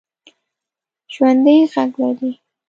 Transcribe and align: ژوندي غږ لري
ژوندي 1.13 1.57
غږ 1.73 1.91
لري 2.01 2.31